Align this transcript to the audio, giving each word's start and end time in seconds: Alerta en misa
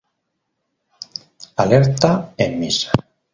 Alerta 1.65 2.33
en 2.37 2.59
misa 2.59 2.91